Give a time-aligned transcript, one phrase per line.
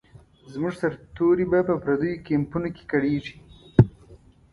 [0.51, 3.35] زموږ سرتوري به په پردیو کمپونو کې کړیږي.